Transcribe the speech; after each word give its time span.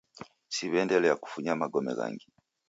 Siw'eendelia 0.55 1.13
kufunya 1.23 1.53
magome 1.61 1.91
ghangi 1.97 2.27